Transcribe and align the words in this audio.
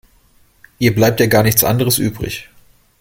Ihr 0.79 0.95
bleibt 0.95 1.19
ja 1.19 1.27
gar 1.27 1.43
nichts 1.43 1.63
anderes 1.63 1.99
übrig. 1.99 2.49